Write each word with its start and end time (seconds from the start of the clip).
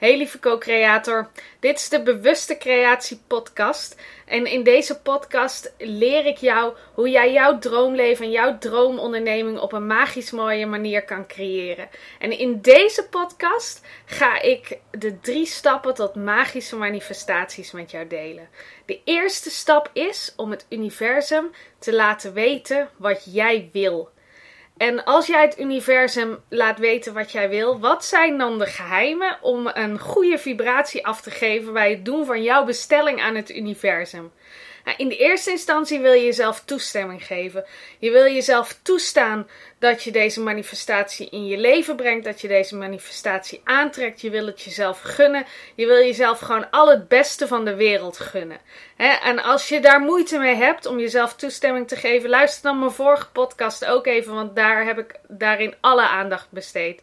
Hey 0.00 0.16
lieve 0.16 0.38
co-creator, 0.38 1.30
dit 1.58 1.78
is 1.78 1.88
de 1.88 2.02
Bewuste 2.02 2.58
Creatie 2.58 3.20
podcast. 3.26 4.00
En 4.26 4.46
in 4.46 4.62
deze 4.62 5.00
podcast 5.00 5.74
leer 5.78 6.26
ik 6.26 6.36
jou 6.36 6.74
hoe 6.94 7.10
jij 7.10 7.32
jouw 7.32 7.58
droomleven 7.58 8.24
en 8.24 8.30
jouw 8.30 8.58
droomonderneming 8.58 9.58
op 9.58 9.72
een 9.72 9.86
magisch 9.86 10.30
mooie 10.30 10.66
manier 10.66 11.04
kan 11.04 11.26
creëren. 11.26 11.88
En 12.18 12.38
in 12.38 12.60
deze 12.60 13.06
podcast 13.10 13.86
ga 14.04 14.40
ik 14.40 14.78
de 14.90 15.20
drie 15.20 15.46
stappen 15.46 15.94
tot 15.94 16.14
magische 16.14 16.76
manifestaties 16.76 17.72
met 17.72 17.90
jou 17.90 18.06
delen. 18.06 18.48
De 18.86 19.00
eerste 19.04 19.50
stap 19.50 19.90
is 19.92 20.32
om 20.36 20.50
het 20.50 20.66
universum 20.68 21.50
te 21.78 21.94
laten 21.94 22.32
weten 22.32 22.88
wat 22.96 23.24
jij 23.32 23.68
wil. 23.72 24.10
En 24.80 25.04
als 25.04 25.26
jij 25.26 25.42
het 25.42 25.58
universum 25.58 26.38
laat 26.48 26.78
weten 26.78 27.14
wat 27.14 27.32
jij 27.32 27.48
wil, 27.48 27.80
wat 27.80 28.04
zijn 28.04 28.38
dan 28.38 28.58
de 28.58 28.66
geheimen 28.66 29.38
om 29.42 29.70
een 29.72 29.98
goede 29.98 30.38
vibratie 30.38 31.06
af 31.06 31.20
te 31.20 31.30
geven 31.30 31.72
bij 31.72 31.90
het 31.90 32.04
doen 32.04 32.26
van 32.26 32.42
jouw 32.42 32.64
bestelling 32.64 33.20
aan 33.20 33.34
het 33.34 33.50
universum? 33.50 34.32
Nou, 34.84 34.96
in 34.96 35.08
de 35.08 35.16
eerste 35.16 35.50
instantie 35.50 36.00
wil 36.00 36.12
je 36.12 36.24
jezelf 36.24 36.62
toestemming 36.64 37.26
geven. 37.26 37.64
Je 37.98 38.10
wil 38.10 38.24
jezelf 38.24 38.78
toestaan 38.82 39.48
dat 39.78 40.02
je 40.02 40.10
deze 40.10 40.40
manifestatie 40.40 41.28
in 41.30 41.46
je 41.46 41.58
leven 41.58 41.96
brengt, 41.96 42.24
dat 42.24 42.40
je 42.40 42.48
deze 42.48 42.76
manifestatie 42.76 43.60
aantrekt. 43.64 44.20
Je 44.20 44.30
wil 44.30 44.46
het 44.46 44.62
jezelf 44.62 45.00
gunnen. 45.00 45.46
Je 45.74 45.86
wil 45.86 45.98
jezelf 45.98 46.38
gewoon 46.38 46.70
al 46.70 46.88
het 46.90 47.08
beste 47.08 47.46
van 47.46 47.64
de 47.64 47.74
wereld 47.74 48.18
gunnen. 48.18 48.58
En 49.22 49.42
als 49.42 49.68
je 49.68 49.80
daar 49.80 50.00
moeite 50.00 50.38
mee 50.38 50.54
hebt 50.54 50.86
om 50.86 50.98
jezelf 50.98 51.34
toestemming 51.34 51.88
te 51.88 51.96
geven, 51.96 52.30
luister 52.30 52.62
dan 52.62 52.78
mijn 52.78 52.90
vorige 52.90 53.28
podcast 53.28 53.84
ook 53.84 54.06
even, 54.06 54.34
want 54.34 54.56
daar 54.56 54.84
heb 54.84 54.98
ik 54.98 55.14
daarin 55.28 55.74
alle 55.80 56.08
aandacht 56.08 56.46
besteed. 56.50 57.02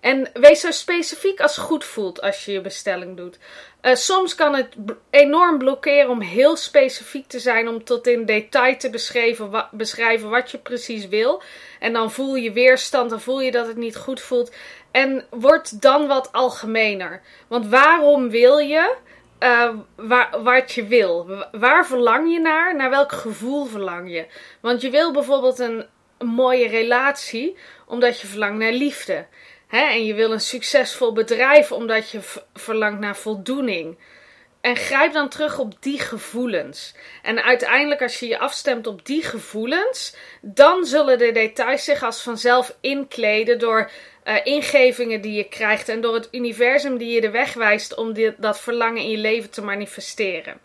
En 0.00 0.30
wees 0.32 0.60
zo 0.60 0.70
specifiek 0.70 1.40
als 1.40 1.58
goed 1.58 1.84
voelt 1.84 2.20
als 2.20 2.44
je 2.44 2.52
je 2.52 2.60
bestelling 2.60 3.16
doet. 3.16 3.38
Uh, 3.82 3.94
soms 3.94 4.34
kan 4.34 4.54
het 4.54 4.76
enorm 5.10 5.58
blokkeren 5.58 6.10
om 6.10 6.20
heel 6.20 6.56
specifiek 6.56 7.26
te 7.26 7.38
zijn, 7.38 7.68
om 7.68 7.84
tot 7.84 8.06
in 8.06 8.24
detail 8.24 8.76
te 8.76 8.90
beschrijven 8.90 9.50
wat, 9.50 9.70
beschrijven 9.70 10.30
wat 10.30 10.50
je 10.50 10.58
precies 10.58 11.08
wil. 11.08 11.42
En 11.78 11.92
dan 11.92 12.10
voel 12.10 12.34
je 12.34 12.52
weerstand, 12.52 13.10
dan 13.10 13.20
voel 13.20 13.40
je 13.40 13.50
dat 13.50 13.66
het 13.66 13.76
niet 13.76 13.96
goed 13.96 14.20
voelt. 14.20 14.54
En 14.90 15.24
wordt 15.30 15.82
dan 15.82 16.06
wat 16.06 16.32
algemener. 16.32 17.22
Want 17.48 17.66
waarom 17.66 18.30
wil 18.30 18.58
je 18.58 18.96
waar, 19.96 20.42
wat 20.42 20.72
je 20.72 20.86
wil? 20.86 21.44
Waar 21.52 21.86
verlang 21.86 22.32
je 22.32 22.40
naar? 22.40 22.76
Naar 22.76 22.90
welk 22.90 23.12
gevoel 23.12 23.64
verlang 23.64 24.10
je? 24.10 24.26
Want 24.60 24.80
je 24.80 24.90
wil 24.90 25.12
bijvoorbeeld 25.12 25.58
een, 25.58 25.86
een 26.18 26.26
mooie 26.26 26.68
relatie, 26.68 27.56
omdat 27.86 28.20
je 28.20 28.26
verlangt 28.26 28.58
naar 28.58 28.72
liefde. 28.72 29.26
Hè? 29.70 29.80
En 29.80 30.04
je 30.04 30.14
wil 30.14 30.32
een 30.32 30.40
succesvol 30.40 31.12
bedrijf 31.12 31.72
omdat 31.72 32.10
je 32.10 32.20
verlangt 32.54 33.00
naar 33.00 33.16
voldoening. 33.16 33.98
En 34.60 34.76
grijp 34.76 35.12
dan 35.12 35.28
terug 35.28 35.58
op 35.58 35.82
die 35.82 35.98
gevoelens. 35.98 36.94
En 37.22 37.42
uiteindelijk, 37.42 38.02
als 38.02 38.20
je 38.20 38.26
je 38.26 38.38
afstemt 38.38 38.86
op 38.86 39.06
die 39.06 39.22
gevoelens, 39.22 40.14
dan 40.40 40.84
zullen 40.84 41.18
de 41.18 41.32
details 41.32 41.84
zich 41.84 42.02
als 42.02 42.22
vanzelf 42.22 42.76
inkleden 42.80 43.58
door 43.58 43.90
uh, 44.24 44.36
ingevingen 44.44 45.20
die 45.20 45.32
je 45.32 45.48
krijgt 45.48 45.88
en 45.88 46.00
door 46.00 46.14
het 46.14 46.28
universum 46.30 46.98
die 46.98 47.14
je 47.14 47.20
de 47.20 47.30
weg 47.30 47.54
wijst 47.54 47.94
om 47.94 48.14
dat 48.36 48.60
verlangen 48.60 49.02
in 49.02 49.10
je 49.10 49.16
leven 49.16 49.50
te 49.50 49.62
manifesteren. 49.62 50.60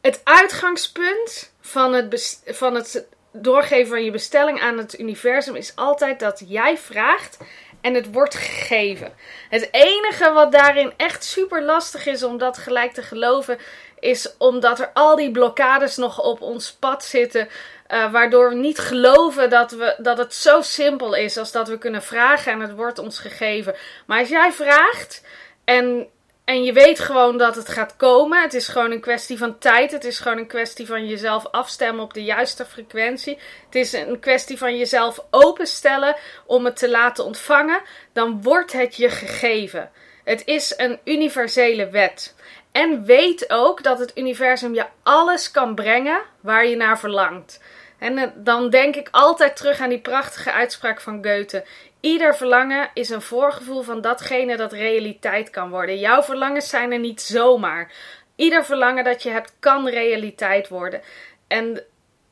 Het 0.00 0.20
uitgangspunt 0.24 1.52
van 1.60 1.92
het, 1.92 2.42
van 2.46 2.74
het 2.74 3.06
doorgeven 3.42 3.88
van 3.88 4.04
je 4.04 4.10
bestelling 4.10 4.60
aan 4.60 4.78
het 4.78 4.98
universum 4.98 5.54
is 5.54 5.72
altijd 5.76 6.20
dat 6.20 6.42
jij 6.46 6.78
vraagt 6.78 7.38
en 7.80 7.94
het 7.94 8.12
wordt 8.12 8.34
gegeven. 8.34 9.12
Het 9.48 9.68
enige 9.70 10.32
wat 10.32 10.52
daarin 10.52 10.92
echt 10.96 11.24
super 11.24 11.62
lastig 11.62 12.06
is 12.06 12.22
om 12.22 12.38
dat 12.38 12.58
gelijk 12.58 12.92
te 12.92 13.02
geloven, 13.02 13.58
is 13.98 14.36
omdat 14.38 14.80
er 14.80 14.90
al 14.92 15.16
die 15.16 15.30
blokkades 15.30 15.96
nog 15.96 16.22
op 16.22 16.40
ons 16.40 16.72
pad 16.72 17.04
zitten. 17.04 17.48
Uh, 17.88 18.12
waardoor 18.12 18.48
we 18.48 18.54
niet 18.54 18.78
geloven 18.78 19.50
dat, 19.50 19.70
we, 19.70 19.94
dat 19.98 20.18
het 20.18 20.34
zo 20.34 20.60
simpel 20.60 21.14
is 21.14 21.36
als 21.36 21.52
dat 21.52 21.68
we 21.68 21.78
kunnen 21.78 22.02
vragen 22.02 22.52
en 22.52 22.60
het 22.60 22.74
wordt 22.74 22.98
ons 22.98 23.18
gegeven. 23.18 23.74
Maar 24.06 24.18
als 24.18 24.28
jij 24.28 24.52
vraagt 24.52 25.22
en 25.64 26.08
en 26.46 26.64
je 26.64 26.72
weet 26.72 27.00
gewoon 27.00 27.38
dat 27.38 27.56
het 27.56 27.68
gaat 27.68 27.96
komen. 27.96 28.42
Het 28.42 28.54
is 28.54 28.68
gewoon 28.68 28.90
een 28.90 29.00
kwestie 29.00 29.38
van 29.38 29.58
tijd. 29.58 29.92
Het 29.92 30.04
is 30.04 30.18
gewoon 30.18 30.38
een 30.38 30.46
kwestie 30.46 30.86
van 30.86 31.06
jezelf 31.06 31.46
afstemmen 31.46 32.04
op 32.04 32.14
de 32.14 32.24
juiste 32.24 32.64
frequentie. 32.64 33.38
Het 33.64 33.74
is 33.74 33.92
een 33.92 34.18
kwestie 34.20 34.58
van 34.58 34.76
jezelf 34.76 35.24
openstellen 35.30 36.16
om 36.46 36.64
het 36.64 36.76
te 36.76 36.90
laten 36.90 37.24
ontvangen. 37.24 37.80
Dan 38.12 38.42
wordt 38.42 38.72
het 38.72 38.96
je 38.96 39.10
gegeven. 39.10 39.90
Het 40.24 40.42
is 40.44 40.74
een 40.76 40.98
universele 41.04 41.90
wet. 41.90 42.34
En 42.72 43.04
weet 43.04 43.50
ook 43.50 43.82
dat 43.82 43.98
het 43.98 44.18
universum 44.18 44.74
je 44.74 44.86
alles 45.02 45.50
kan 45.50 45.74
brengen 45.74 46.22
waar 46.40 46.66
je 46.66 46.76
naar 46.76 46.98
verlangt. 46.98 47.60
En 47.98 48.18
eh, 48.18 48.28
dan 48.34 48.70
denk 48.70 48.96
ik 48.96 49.08
altijd 49.10 49.56
terug 49.56 49.80
aan 49.80 49.88
die 49.88 50.00
prachtige 50.00 50.52
uitspraak 50.52 51.00
van 51.00 51.24
Goethe. 51.24 51.64
Ieder 52.00 52.36
verlangen 52.36 52.90
is 52.94 53.08
een 53.08 53.22
voorgevoel 53.22 53.82
van 53.82 54.00
datgene 54.00 54.56
dat 54.56 54.72
realiteit 54.72 55.50
kan 55.50 55.70
worden. 55.70 55.98
Jouw 55.98 56.22
verlangens 56.22 56.68
zijn 56.68 56.92
er 56.92 56.98
niet 56.98 57.20
zomaar. 57.20 57.92
Ieder 58.36 58.64
verlangen 58.64 59.04
dat 59.04 59.22
je 59.22 59.30
hebt 59.30 59.54
kan 59.58 59.88
realiteit 59.88 60.68
worden. 60.68 61.00
En 61.48 61.84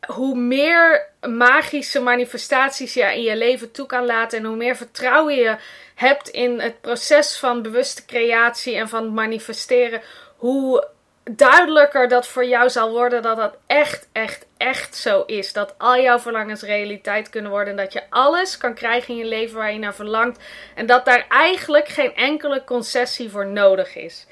hoe 0.07 0.37
meer 0.37 1.09
magische 1.29 2.01
manifestaties 2.01 2.95
je 2.95 3.15
in 3.15 3.23
je 3.23 3.37
leven 3.37 3.71
toe 3.71 3.87
kan 3.87 4.07
laten 4.07 4.39
en 4.39 4.45
hoe 4.45 4.57
meer 4.57 4.77
vertrouwen 4.77 5.35
je 5.35 5.57
hebt 5.95 6.29
in 6.29 6.61
het 6.61 6.81
proces 6.81 7.39
van 7.39 7.63
bewuste 7.63 8.05
creatie 8.05 8.77
en 8.77 8.89
van 8.89 9.15
manifesteren, 9.15 10.03
hoe 10.37 10.89
duidelijker 11.31 12.09
dat 12.09 12.27
voor 12.27 12.45
jou 12.45 12.71
zal 12.71 12.91
worden 12.91 13.23
dat 13.23 13.37
dat 13.37 13.57
echt, 13.67 14.09
echt, 14.12 14.47
echt 14.57 14.97
zo 14.97 15.23
is. 15.27 15.53
Dat 15.53 15.75
al 15.79 15.99
jouw 15.99 16.19
verlangens 16.19 16.62
realiteit 16.62 17.31
kunnen 17.31 17.51
worden. 17.51 17.71
En 17.71 17.77
dat 17.77 17.93
je 17.93 18.03
alles 18.11 18.57
kan 18.57 18.75
krijgen 18.75 19.09
in 19.09 19.17
je 19.17 19.25
leven 19.25 19.57
waar 19.57 19.73
je 19.73 19.79
naar 19.79 19.95
verlangt. 19.95 20.43
En 20.75 20.87
dat 20.87 21.05
daar 21.05 21.27
eigenlijk 21.29 21.89
geen 21.89 22.15
enkele 22.15 22.65
concessie 22.65 23.31
voor 23.31 23.47
nodig 23.47 23.97
is. 23.97 24.27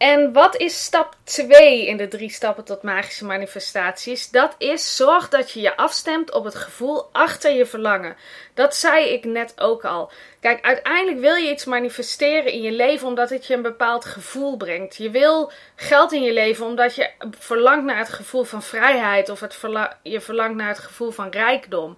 En 0.00 0.32
wat 0.32 0.56
is 0.56 0.84
stap 0.84 1.16
2 1.24 1.86
in 1.86 1.96
de 1.96 2.08
drie 2.08 2.30
stappen 2.30 2.64
tot 2.64 2.82
magische 2.82 3.24
manifestaties? 3.24 4.30
Dat 4.30 4.54
is 4.58 4.96
zorg 4.96 5.28
dat 5.28 5.50
je 5.50 5.60
je 5.60 5.76
afstemt 5.76 6.32
op 6.32 6.44
het 6.44 6.54
gevoel 6.54 7.08
achter 7.12 7.52
je 7.52 7.66
verlangen. 7.66 8.16
Dat 8.54 8.76
zei 8.76 9.08
ik 9.08 9.24
net 9.24 9.60
ook 9.60 9.84
al. 9.84 10.10
Kijk, 10.40 10.64
uiteindelijk 10.64 11.20
wil 11.20 11.34
je 11.34 11.50
iets 11.50 11.64
manifesteren 11.64 12.52
in 12.52 12.62
je 12.62 12.72
leven 12.72 13.06
omdat 13.06 13.30
het 13.30 13.46
je 13.46 13.54
een 13.54 13.62
bepaald 13.62 14.04
gevoel 14.04 14.56
brengt. 14.56 14.96
Je 14.96 15.10
wil 15.10 15.52
geld 15.76 16.12
in 16.12 16.22
je 16.22 16.32
leven 16.32 16.66
omdat 16.66 16.94
je 16.94 17.10
verlangt 17.38 17.84
naar 17.84 17.98
het 17.98 18.12
gevoel 18.12 18.44
van 18.44 18.62
vrijheid 18.62 19.28
of 19.28 19.40
het 19.40 19.58
je 20.02 20.20
verlangt 20.20 20.56
naar 20.56 20.68
het 20.68 20.78
gevoel 20.78 21.10
van 21.10 21.28
rijkdom. 21.28 21.96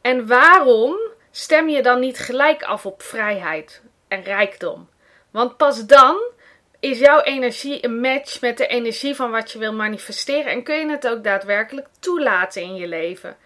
En 0.00 0.26
waarom 0.26 0.96
stem 1.30 1.68
je 1.68 1.82
dan 1.82 2.00
niet 2.00 2.18
gelijk 2.18 2.62
af 2.62 2.86
op 2.86 3.02
vrijheid 3.02 3.82
en 4.08 4.22
rijkdom? 4.22 4.88
Want 5.30 5.56
pas 5.56 5.86
dan 5.86 6.34
is 6.80 6.98
jouw 6.98 7.20
energie 7.20 7.84
een 7.84 8.00
match 8.00 8.40
met 8.40 8.56
de 8.56 8.66
energie 8.66 9.14
van 9.14 9.30
wat 9.30 9.50
je 9.52 9.58
wil 9.58 9.72
manifesteren 9.72 10.52
en 10.52 10.62
kun 10.62 10.74
je 10.78 10.90
het 10.90 11.08
ook 11.08 11.24
daadwerkelijk 11.24 11.86
toelaten 11.98 12.62
in 12.62 12.74
je 12.74 12.86
leven. 12.86 13.36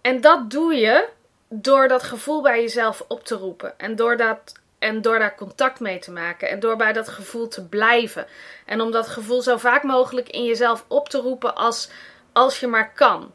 En 0.00 0.20
dat 0.20 0.50
doe 0.50 0.74
je 0.74 1.08
door 1.48 1.88
dat 1.88 2.02
gevoel 2.02 2.42
bij 2.42 2.60
jezelf 2.60 3.04
op 3.08 3.24
te 3.24 3.34
roepen 3.34 3.78
en 3.78 3.96
door, 3.96 4.16
dat, 4.16 4.52
en 4.78 5.02
door 5.02 5.18
daar 5.18 5.36
contact 5.36 5.80
mee 5.80 5.98
te 5.98 6.10
maken 6.10 6.48
en 6.48 6.60
door 6.60 6.76
bij 6.76 6.92
dat 6.92 7.08
gevoel 7.08 7.48
te 7.48 7.68
blijven. 7.68 8.26
En 8.66 8.80
om 8.80 8.90
dat 8.90 9.08
gevoel 9.08 9.42
zo 9.42 9.56
vaak 9.56 9.82
mogelijk 9.82 10.28
in 10.28 10.44
jezelf 10.44 10.84
op 10.88 11.08
te 11.08 11.18
roepen 11.18 11.54
als, 11.54 11.90
als 12.32 12.60
je 12.60 12.66
maar 12.66 12.92
kan. 12.92 13.32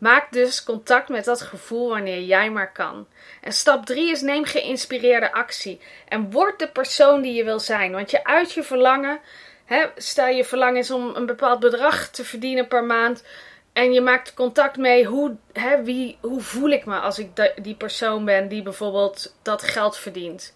Maak 0.00 0.32
dus 0.32 0.64
contact 0.64 1.08
met 1.08 1.24
dat 1.24 1.40
gevoel 1.40 1.88
wanneer 1.88 2.20
jij 2.20 2.50
maar 2.50 2.72
kan. 2.72 3.06
En 3.40 3.52
stap 3.52 3.86
3 3.86 4.10
is 4.10 4.20
neem 4.20 4.44
geïnspireerde 4.44 5.32
actie. 5.32 5.80
En 6.08 6.30
word 6.30 6.58
de 6.58 6.68
persoon 6.68 7.22
die 7.22 7.34
je 7.34 7.44
wil 7.44 7.60
zijn. 7.60 7.92
Want 7.92 8.10
je 8.10 8.24
uit 8.24 8.52
je 8.52 8.62
verlangen, 8.62 9.20
hè, 9.64 9.86
stel 9.96 10.26
je 10.26 10.44
verlangen 10.44 10.78
is 10.78 10.90
om 10.90 11.14
een 11.14 11.26
bepaald 11.26 11.60
bedrag 11.60 12.08
te 12.08 12.24
verdienen 12.24 12.68
per 12.68 12.84
maand. 12.84 13.24
En 13.72 13.92
je 13.92 14.00
maakt 14.00 14.34
contact 14.34 14.76
mee, 14.76 15.04
hoe, 15.04 15.36
hè, 15.52 15.82
wie, 15.82 16.18
hoe 16.20 16.40
voel 16.40 16.68
ik 16.68 16.86
me 16.86 16.98
als 16.98 17.18
ik 17.18 17.52
die 17.62 17.74
persoon 17.74 18.24
ben 18.24 18.48
die 18.48 18.62
bijvoorbeeld 18.62 19.34
dat 19.42 19.62
geld 19.62 19.96
verdient? 19.96 20.54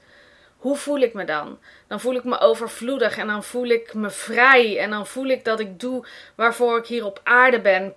Hoe 0.56 0.76
voel 0.76 0.98
ik 0.98 1.14
me 1.14 1.24
dan? 1.24 1.58
Dan 1.86 2.00
voel 2.00 2.14
ik 2.14 2.24
me 2.24 2.38
overvloedig 2.38 3.18
en 3.18 3.26
dan 3.26 3.44
voel 3.44 3.66
ik 3.66 3.94
me 3.94 4.10
vrij 4.10 4.78
en 4.78 4.90
dan 4.90 5.06
voel 5.06 5.26
ik 5.26 5.44
dat 5.44 5.60
ik 5.60 5.80
doe 5.80 6.06
waarvoor 6.34 6.78
ik 6.78 6.86
hier 6.86 7.04
op 7.04 7.20
aarde 7.24 7.60
ben. 7.60 7.94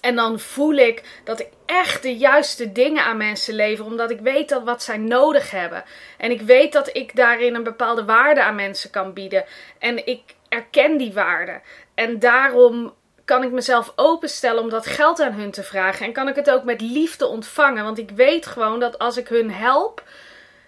En 0.00 0.16
dan 0.16 0.40
voel 0.40 0.74
ik 0.74 1.20
dat 1.24 1.40
ik 1.40 1.48
echt 1.66 2.02
de 2.02 2.16
juiste 2.16 2.72
dingen 2.72 3.04
aan 3.04 3.16
mensen 3.16 3.54
lever, 3.54 3.84
omdat 3.84 4.10
ik 4.10 4.20
weet 4.20 4.60
wat 4.64 4.82
zij 4.82 4.96
nodig 4.96 5.50
hebben. 5.50 5.84
En 6.18 6.30
ik 6.30 6.40
weet 6.40 6.72
dat 6.72 6.96
ik 6.96 7.16
daarin 7.16 7.54
een 7.54 7.62
bepaalde 7.62 8.04
waarde 8.04 8.42
aan 8.42 8.54
mensen 8.54 8.90
kan 8.90 9.12
bieden. 9.12 9.44
En 9.78 10.06
ik 10.06 10.22
erken 10.48 10.96
die 10.96 11.12
waarde. 11.12 11.60
En 11.94 12.18
daarom 12.18 12.94
kan 13.24 13.42
ik 13.42 13.50
mezelf 13.50 13.92
openstellen 13.96 14.62
om 14.62 14.68
dat 14.68 14.86
geld 14.86 15.20
aan 15.20 15.32
hun 15.32 15.50
te 15.50 15.62
vragen. 15.62 16.06
En 16.06 16.12
kan 16.12 16.28
ik 16.28 16.36
het 16.36 16.50
ook 16.50 16.64
met 16.64 16.80
liefde 16.80 17.26
ontvangen. 17.26 17.84
Want 17.84 17.98
ik 17.98 18.10
weet 18.10 18.46
gewoon 18.46 18.80
dat 18.80 18.98
als 18.98 19.16
ik 19.16 19.28
hun 19.28 19.50
help, 19.50 20.02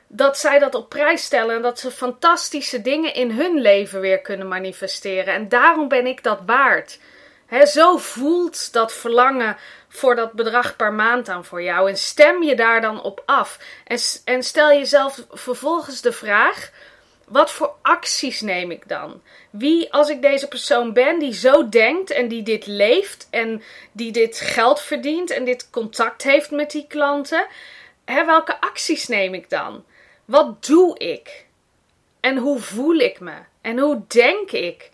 dat 0.06 0.38
zij 0.38 0.59
dat 0.59 0.75
op 0.75 0.88
prijs 0.88 1.25
stellen. 1.25 1.56
En 1.56 1.62
dat 1.62 1.79
ze 1.79 1.91
fantastische 1.91 2.82
dingen 2.82 3.15
in 3.15 3.31
hun 3.31 3.61
leven 3.61 4.00
weer 4.00 4.20
kunnen 4.20 4.49
manifesteren. 4.49 5.35
En 5.35 5.49
daarom 5.49 5.88
ben 5.88 6.06
ik 6.06 6.23
dat 6.23 6.41
waard. 6.47 6.99
He, 7.48 7.66
zo 7.66 7.96
voelt 7.96 8.72
dat 8.72 8.92
verlangen 8.92 9.56
voor 9.88 10.16
dat 10.16 10.32
bedrag 10.32 10.76
per 10.76 10.92
maand 10.92 11.28
aan 11.28 11.44
voor 11.44 11.62
jou. 11.62 11.88
En 11.88 11.96
stem 11.96 12.42
je 12.42 12.56
daar 12.56 12.80
dan 12.80 13.02
op 13.02 13.22
af. 13.26 13.58
En, 13.84 13.98
en 14.24 14.42
stel 14.42 14.68
jezelf 14.68 15.24
vervolgens 15.30 16.00
de 16.00 16.12
vraag: 16.12 16.70
wat 17.26 17.50
voor 17.50 17.74
acties 17.82 18.40
neem 18.40 18.70
ik 18.70 18.88
dan? 18.88 19.22
Wie, 19.50 19.92
als 19.92 20.08
ik 20.08 20.22
deze 20.22 20.48
persoon 20.48 20.92
ben 20.92 21.18
die 21.18 21.34
zo 21.34 21.68
denkt 21.68 22.10
en 22.10 22.28
die 22.28 22.42
dit 22.42 22.66
leeft 22.66 23.26
en 23.30 23.62
die 23.92 24.12
dit 24.12 24.40
geld 24.40 24.80
verdient 24.80 25.30
en 25.30 25.44
dit 25.44 25.70
contact 25.70 26.22
heeft 26.22 26.50
met 26.50 26.70
die 26.70 26.86
klanten, 26.88 27.46
hè, 28.04 28.24
welke 28.24 28.60
acties 28.60 29.06
neem 29.08 29.34
ik 29.34 29.50
dan? 29.50 29.84
Wat 30.24 30.66
doe 30.66 30.98
ik? 30.98 31.46
En 32.20 32.36
hoe 32.36 32.58
voel 32.58 32.94
ik 32.94 33.20
me? 33.20 33.34
En 33.60 33.78
hoe 33.78 34.02
denk 34.06 34.50
ik? 34.50 34.90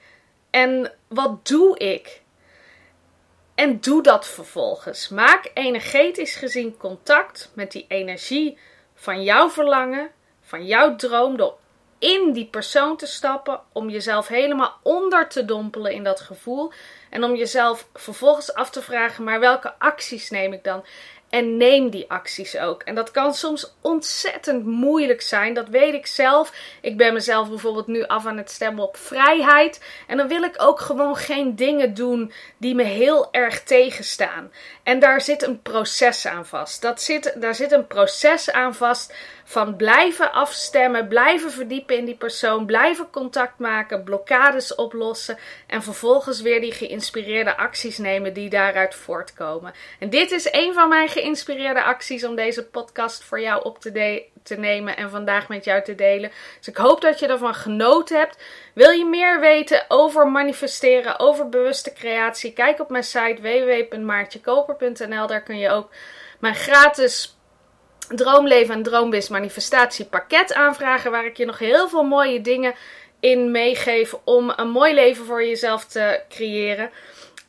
En 0.51 0.93
wat 1.09 1.47
doe 1.47 1.79
ik? 1.79 2.23
En 3.55 3.81
doe 3.81 4.03
dat 4.03 4.27
vervolgens. 4.27 5.09
Maak 5.09 5.51
energetisch 5.55 6.37
gezien 6.37 6.77
contact 6.77 7.51
met 7.55 7.73
die 7.73 7.85
energie 7.89 8.59
van 8.95 9.23
jouw 9.23 9.51
verlangen, 9.51 10.11
van 10.41 10.67
jouw 10.67 10.97
droom, 10.97 11.37
door 11.37 11.59
in 11.99 12.33
die 12.33 12.47
persoon 12.47 12.97
te 12.97 13.07
stappen, 13.07 13.61
om 13.73 13.91
jezelf 13.91 14.29
helemaal 14.29 14.79
onder 14.83 15.29
te 15.29 15.45
dompelen 15.45 15.93
in 15.93 16.05
dat 16.05 16.21
gevoel. 16.21 16.73
En 17.11 17.25
om 17.25 17.35
jezelf 17.35 17.89
vervolgens 17.95 18.55
af 18.55 18.71
te 18.71 18.83
vragen: 18.83 19.25
maar 19.25 19.41
welke 19.41 19.79
acties 19.79 20.31
neem 20.31 20.53
ik 20.53 20.65
dan? 20.65 20.85
En 21.35 21.57
neem 21.57 21.91
die 21.91 22.11
acties 22.11 22.59
ook. 22.59 22.83
En 22.83 22.95
dat 22.95 23.11
kan 23.11 23.35
soms 23.35 23.75
ontzettend 23.81 24.65
moeilijk 24.65 25.21
zijn. 25.21 25.55
Dat 25.55 25.69
weet 25.69 25.95
ik 25.95 26.07
zelf. 26.07 26.53
Ik 26.81 26.97
ben 26.97 27.13
mezelf 27.13 27.49
bijvoorbeeld 27.49 27.87
nu 27.87 28.05
af 28.05 28.27
aan 28.27 28.37
het 28.37 28.51
stemmen 28.51 28.85
op 28.85 28.97
vrijheid. 28.97 29.81
En 30.07 30.17
dan 30.17 30.29
wil 30.29 30.43
ik 30.43 30.55
ook 30.57 30.81
gewoon 30.81 31.17
geen 31.17 31.57
dingen 31.57 31.95
doen 31.95 32.33
die 32.57 32.75
me 32.75 32.83
heel 32.83 33.29
erg 33.33 33.63
tegenstaan. 33.63 34.53
En 34.83 34.99
daar 34.99 35.21
zit 35.21 35.43
een 35.43 35.63
proces 35.63 36.27
aan 36.27 36.47
vast. 36.47 36.83
Dat 36.83 37.03
zit, 37.03 37.35
daar 37.41 37.55
zit 37.55 37.73
een 37.73 37.87
proces 37.87 38.51
aan 38.51 38.75
vast 38.75 39.15
van 39.45 39.77
blijven 39.77 40.33
afstemmen, 40.33 41.09
blijven 41.09 41.51
verdiepen 41.51 41.97
in 41.97 42.05
die 42.05 42.17
persoon, 42.17 42.67
blijven 42.67 43.11
contact 43.11 43.59
maken, 43.59 44.05
blokkades 44.05 44.75
oplossen 44.75 45.39
en 45.67 45.83
vervolgens 45.83 46.41
weer 46.41 46.61
die 46.61 46.73
geïnspireerde 46.73 47.57
acties 47.57 47.99
nemen 47.99 48.33
die 48.33 48.51
daaruit 48.51 48.95
voortkomen. 48.95 49.73
En 49.99 50.11
dit 50.11 50.31
is 50.31 50.49
een 50.53 50.73
van 50.75 50.89
mijn 50.89 51.09
geïnspireerde 51.09 51.83
acties 51.83 52.25
om 52.25 52.35
deze 52.35 52.67
podcast 52.67 53.25
voor 53.25 53.41
jou 53.41 53.65
op 53.65 53.79
te, 53.79 54.25
te 54.43 54.55
nemen 54.55 54.97
en 54.97 55.11
vandaag 55.11 55.49
met 55.49 55.65
jou 55.65 55.83
te 55.83 55.95
delen. 55.95 56.31
Dus 56.59 56.69
ik 56.69 56.77
hoop 56.77 57.01
dat 57.01 57.19
je 57.19 57.27
ervan 57.27 57.55
genoten 57.55 58.19
hebt. 58.19 58.43
Wil 58.75 58.91
je 58.91 59.05
meer 59.05 59.41
weten 59.41 59.85
over 59.89 60.29
manifesteren, 60.29 61.19
over 61.19 61.49
bewuste 61.49 61.93
creatie? 61.93 62.53
Kijk 62.53 62.81
op 62.81 62.91
mijn 62.91 63.05
site 63.05 63.39
www.maartjekoper.nl. 63.41 65.27
Daar 65.27 65.43
kun 65.43 65.59
je 65.59 65.71
ook 65.71 65.91
mijn 66.39 66.55
gratis 66.55 67.37
Droomleven 68.09 68.75
en 68.75 68.83
Droombis 68.83 69.29
manifestatiepakket 69.29 70.55
aanvragen. 70.55 71.11
Waar 71.11 71.25
ik 71.25 71.37
je 71.37 71.45
nog 71.45 71.59
heel 71.59 71.89
veel 71.89 72.03
mooie 72.03 72.41
dingen 72.41 72.75
in 73.21 73.51
meegeef 73.51 74.15
om 74.25 74.53
een 74.57 74.71
mooi 74.71 74.95
leven 74.95 75.25
voor 75.25 75.45
jezelf 75.45 75.85
te 75.85 76.21
creëren. 76.29 76.91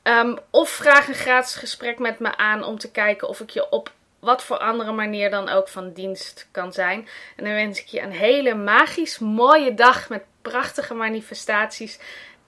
Ehm, 0.03 0.35
of 0.49 0.69
vraag 0.69 1.07
een 1.07 1.13
gratis 1.13 1.55
gesprek 1.55 1.99
met 1.99 2.19
me 2.19 2.37
aan 2.37 2.63
om 2.63 2.77
te 2.77 2.91
kijken 2.91 3.27
of 3.27 3.39
ik 3.39 3.49
je 3.49 3.69
op 3.69 3.91
wat 4.19 4.43
voor 4.43 4.57
andere 4.57 4.91
manier 4.91 5.29
dan 5.29 5.49
ook 5.49 5.67
van 5.67 5.93
dienst 5.93 6.47
kan 6.51 6.73
zijn. 6.73 7.07
En 7.35 7.43
dan 7.43 7.53
wens 7.53 7.79
ik 7.79 7.85
je 7.85 8.01
een 8.01 8.11
hele 8.11 8.53
magisch 8.53 9.19
mooie 9.19 9.73
dag 9.73 10.09
met 10.09 10.23
prachtige 10.41 10.93
manifestaties. 10.93 11.99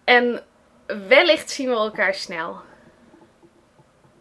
En 0.04 0.44
wellicht 1.07 1.50
zien 1.50 1.69
we 1.69 1.75
elkaar 1.75 2.13
snel. 2.13 2.62